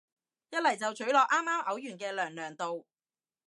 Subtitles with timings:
[0.49, 2.87] 一嚟就咀落啱啱嘔完嘅娘娘度